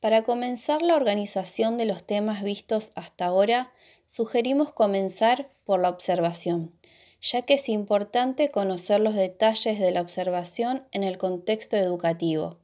[0.00, 3.72] Para comenzar la organización de los temas vistos hasta ahora,
[4.04, 6.72] sugerimos comenzar por la observación,
[7.20, 12.58] ya que es importante conocer los detalles de la observación en el contexto educativo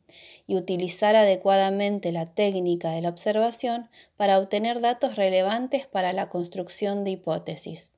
[0.47, 7.03] y utilizar adecuadamente la técnica de la observación para obtener datos relevantes para la construcción
[7.03, 7.94] de hipótesis.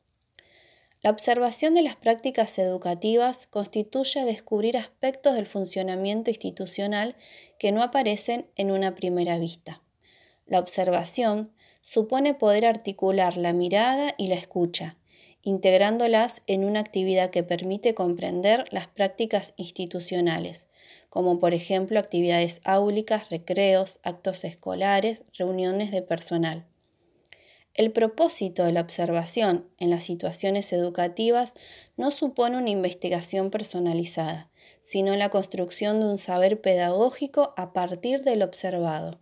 [1.06, 7.14] La observación de las prácticas educativas constituye descubrir aspectos del funcionamiento institucional
[7.60, 9.84] que no aparecen en una primera vista.
[10.46, 14.96] La observación supone poder articular la mirada y la escucha,
[15.42, 20.66] integrándolas en una actividad que permite comprender las prácticas institucionales,
[21.08, 26.66] como por ejemplo actividades áulicas, recreos, actos escolares, reuniones de personal.
[27.76, 31.54] El propósito de la observación en las situaciones educativas
[31.98, 38.40] no supone una investigación personalizada, sino la construcción de un saber pedagógico a partir del
[38.42, 39.20] observado.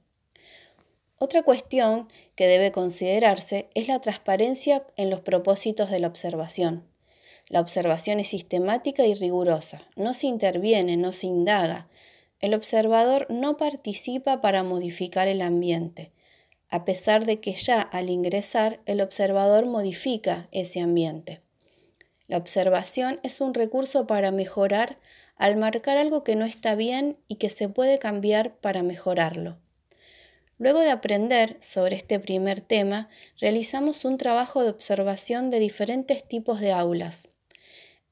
[1.18, 6.84] Otra cuestión que debe considerarse es la transparencia en los propósitos de la observación.
[7.48, 11.88] La observación es sistemática y rigurosa, no se interviene, no se indaga.
[12.38, 16.12] El observador no participa para modificar el ambiente,
[16.70, 21.40] a pesar de que ya al ingresar el observador modifica ese ambiente.
[22.26, 24.98] La observación es un recurso para mejorar
[25.36, 29.58] al marcar algo que no está bien y que se puede cambiar para mejorarlo.
[30.58, 36.60] Luego de aprender sobre este primer tema, realizamos un trabajo de observación de diferentes tipos
[36.60, 37.28] de aulas,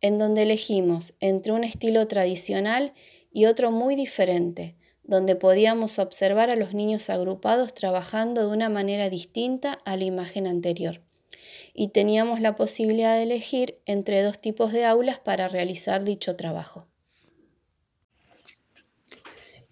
[0.01, 2.93] en donde elegimos entre un estilo tradicional
[3.33, 9.11] y otro muy diferente, donde podíamos observar a los niños agrupados trabajando de una manera
[9.11, 11.01] distinta a la imagen anterior.
[11.75, 16.87] Y teníamos la posibilidad de elegir entre dos tipos de aulas para realizar dicho trabajo.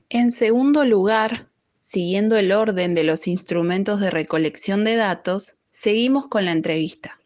[0.09, 6.45] En segundo lugar, siguiendo el orden de los instrumentos de recolección de datos, seguimos con
[6.47, 7.21] la entrevista.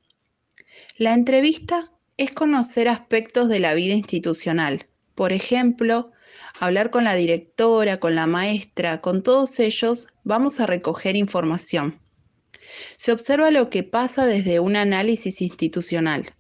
[0.99, 6.13] La entrevista es conocer aspectos de la vida institucional, por ejemplo,
[6.59, 12.01] hablar con la directora, con la maestra, con todos ellos, vamos a recoger información.
[12.97, 16.35] Se observa lo que pasa desde un análisis institucional,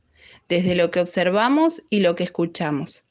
[0.49, 3.05] desde lo que observamos y lo que escuchamos.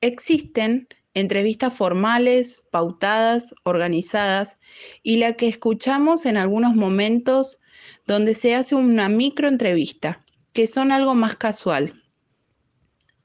[0.00, 4.58] Existen entrevistas formales, pautadas, organizadas
[5.02, 7.58] y la que escuchamos en algunos momentos
[8.06, 12.04] donde se hace una microentrevista, que son algo más casual.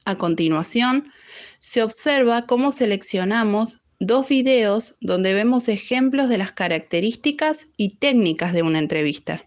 [0.06, 1.12] A continuación,
[1.59, 8.63] se observa cómo seleccionamos dos videos donde vemos ejemplos de las características y técnicas de
[8.63, 9.45] una entrevista.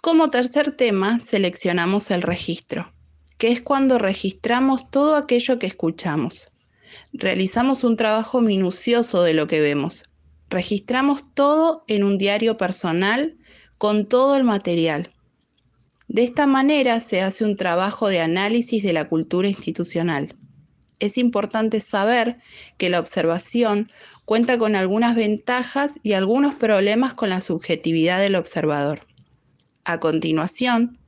[0.00, 2.92] Como tercer tema, seleccionamos el registro,
[3.36, 6.52] que es cuando registramos todo aquello que escuchamos.
[7.12, 10.04] Realizamos un trabajo minucioso de lo que vemos.
[10.48, 13.36] Registramos todo en un diario personal
[13.78, 15.08] con todo el material
[16.12, 20.36] de esta manera se hace un trabajo de análisis de la cultura institucional.
[21.00, 22.36] Es importante saber
[22.76, 23.90] que la observación
[24.26, 29.00] cuenta con algunas ventajas y algunos problemas con la subjetividad del observador.
[29.84, 30.98] A continuación,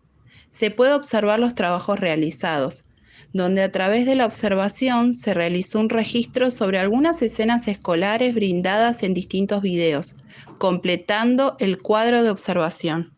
[0.49, 2.87] se puede observar los trabajos realizados,
[3.35, 9.03] donde a través de la observación se realizó un registro sobre algunas escenas escolares brindadas
[9.03, 10.17] en distintos videos,
[10.57, 13.14] completando el cuadro de observación.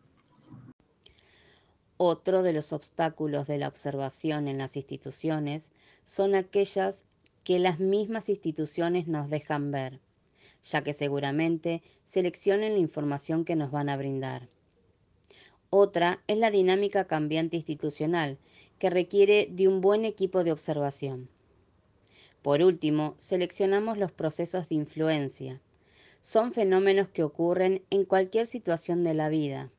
[1.97, 5.71] Otro de los obstáculos de la observación en las instituciones
[6.03, 7.05] son aquellas
[7.43, 9.99] que las mismas instituciones nos dejan ver,
[10.63, 14.47] ya que seguramente seleccionen la información que nos van a brindar.
[15.71, 18.37] Otra es la dinámica cambiante institucional,
[18.77, 21.29] que requiere de un buen equipo de observación.
[22.43, 25.61] Por último, seleccionamos los procesos de influencia.
[26.21, 29.71] Son fenómenos que ocurren en cualquier situación de la vida,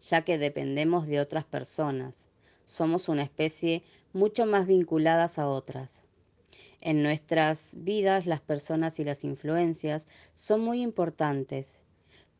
[0.00, 2.28] ya que dependemos de otras personas.
[2.64, 6.04] Somos una especie mucho más vinculadas a otras.
[6.80, 11.80] En nuestras vidas las personas y las influencias son muy importantes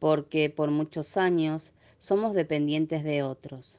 [0.01, 3.79] porque por muchos años somos dependientes de otros.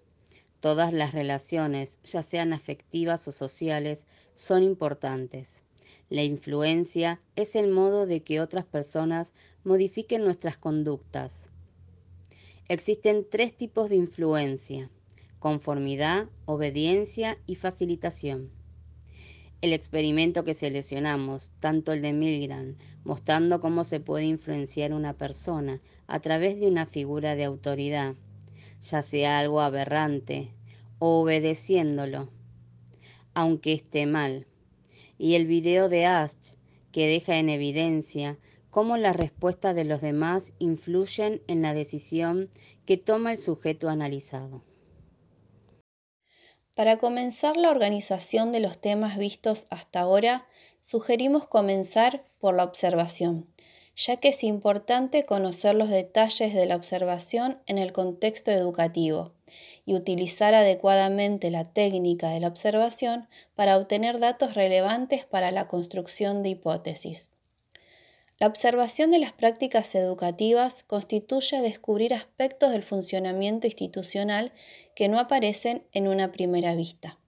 [0.61, 4.05] Todas las relaciones, ya sean afectivas o sociales,
[4.35, 5.63] son importantes.
[6.09, 11.49] La influencia es el modo de que otras personas modifiquen nuestras conductas,
[12.67, 14.89] Existen tres tipos de influencia,
[15.39, 18.49] conformidad, obediencia y facilitación.
[19.61, 25.79] El experimento que seleccionamos, tanto el de Milgram, mostrando cómo se puede influenciar una persona
[26.07, 28.15] a través de una figura de autoridad,
[28.81, 30.53] ya sea algo aberrante,
[30.99, 32.29] o obedeciéndolo,
[33.33, 34.47] aunque esté mal.
[35.17, 36.53] Y el video de Ash,
[36.91, 38.37] que deja en evidencia
[38.71, 42.49] cómo la respuesta de los demás influyen en la decisión
[42.85, 44.63] que toma el sujeto analizado.
[46.73, 50.47] Para comenzar la organización de los temas vistos hasta ahora,
[50.79, 53.45] sugerimos comenzar por la observación,
[53.95, 59.33] ya que es importante conocer los detalles de la observación en el contexto educativo
[59.85, 66.41] y utilizar adecuadamente la técnica de la observación para obtener datos relevantes para la construcción
[66.41, 67.29] de hipótesis.
[68.41, 74.51] La observación de las prácticas educativas constituye descubrir aspectos del funcionamiento institucional
[74.95, 77.19] que no aparecen en una primera vista.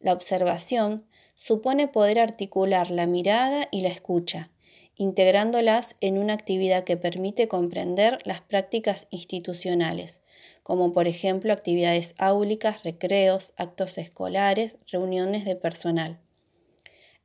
[0.00, 1.06] La observación
[1.36, 4.50] supone poder articular la mirada y la escucha,
[4.96, 10.22] integrándolas en una actividad que permite comprender las prácticas institucionales,
[10.64, 16.18] como por ejemplo actividades áulicas, recreos, actos escolares, reuniones de personal.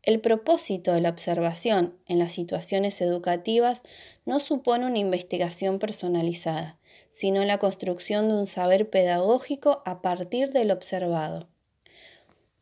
[0.03, 3.83] El propósito de la observación en las situaciones educativas
[4.25, 6.77] no supone una investigación personalizada,
[7.09, 11.47] sino la construcción de un saber pedagógico a partir del observado.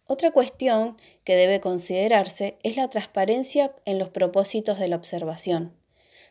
[0.06, 5.74] Otra cuestión que debe considerarse es la transparencia en los propósitos de la observación.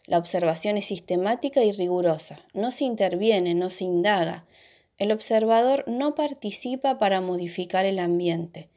[0.06, 4.46] La observación es sistemática y rigurosa, no se interviene, no se indaga.
[4.96, 8.70] El observador no participa para modificar el ambiente,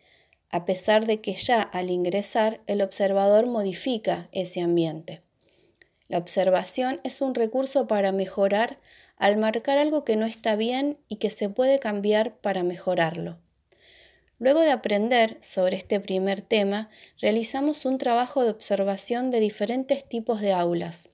[0.54, 5.24] a pesar de que ya al ingresar el observador modifica ese ambiente.
[6.08, 8.78] La observación es un recurso para mejorar
[9.18, 13.40] al marcar algo que no está bien y que se puede cambiar para mejorarlo.
[14.38, 20.40] Luego de aprender sobre este primer tema, realizamos un trabajo de observación de diferentes tipos
[20.40, 21.10] de aulas,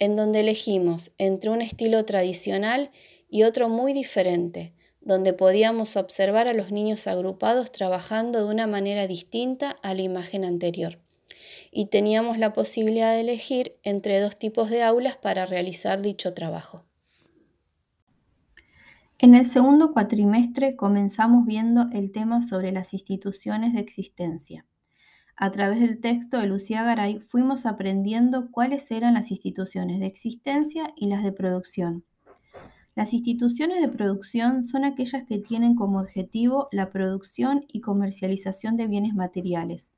[0.00, 2.90] en donde elegimos entre un estilo tradicional
[3.30, 4.72] y otro muy diferente,
[5.08, 10.44] donde podíamos observar a los niños agrupados trabajando de una manera distinta a la imagen
[10.44, 10.98] anterior.
[11.72, 16.84] Y teníamos la posibilidad de elegir entre dos tipos de aulas para realizar dicho trabajo.
[19.18, 24.66] En el segundo cuatrimestre comenzamos viendo el tema sobre las instituciones de existencia.
[25.36, 30.92] A través del texto de Lucía Garay fuimos aprendiendo cuáles eran las instituciones de existencia
[30.96, 32.04] y las de producción
[32.98, 38.88] las instituciones de producción son aquellas que tienen como objetivo la producción y comercialización de
[38.88, 39.92] bienes materiales.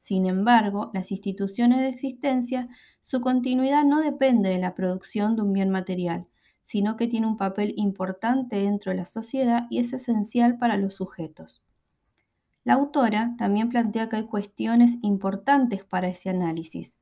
[0.00, 2.68] Sin embargo, las instituciones de existencia,
[3.00, 6.26] su continuidad no depende de la producción de un bien material,
[6.60, 10.96] sino que tiene un papel importante dentro de la sociedad y es esencial para los
[10.96, 11.62] sujetos.
[12.64, 16.98] La autora también plantea que hay cuestiones importantes para ese análisis.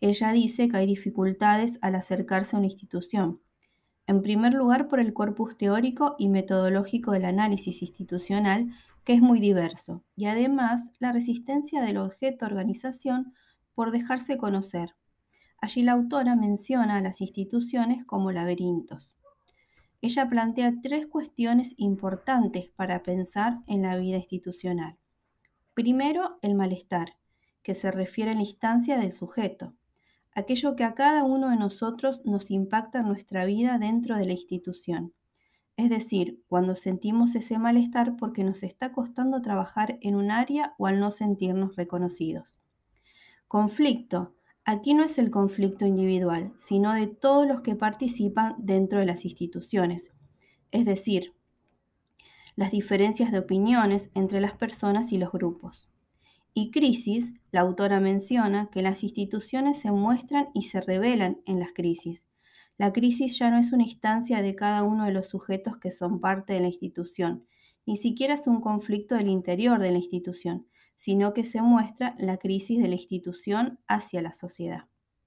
[0.00, 3.40] Ella dice que hay dificultades al acercarse a una institución,
[4.08, 8.72] en primer lugar, por el corpus teórico y metodológico del análisis institucional,
[9.04, 13.34] que es muy diverso, y además la resistencia del objeto organización
[13.74, 14.96] por dejarse conocer.
[15.60, 19.12] Allí la autora menciona a las instituciones como laberintos.
[20.00, 24.96] Ella plantea tres cuestiones importantes para pensar en la vida institucional.
[25.74, 27.18] Primero, el malestar,
[27.62, 29.74] que se refiere a la instancia del sujeto
[30.38, 34.32] aquello que a cada uno de nosotros nos impacta en nuestra vida dentro de la
[34.32, 35.12] institución.
[35.76, 40.86] Es decir, cuando sentimos ese malestar porque nos está costando trabajar en un área o
[40.86, 42.56] al no sentirnos reconocidos.
[43.46, 44.34] Conflicto.
[44.64, 49.24] Aquí no es el conflicto individual, sino de todos los que participan dentro de las
[49.24, 50.10] instituciones.
[50.72, 51.32] Es decir,
[52.54, 55.88] las diferencias de opiniones entre las personas y los grupos
[56.60, 61.72] y crisis, la autora menciona que las instituciones se muestran y se revelan en las
[61.72, 62.26] crisis.
[62.76, 66.20] La crisis ya no es una instancia de cada uno de los sujetos que son
[66.20, 67.46] parte de la institución,
[67.86, 72.38] ni siquiera es un conflicto del interior de la institución, sino que se muestra la
[72.38, 74.88] crisis de la institución hacia la sociedad.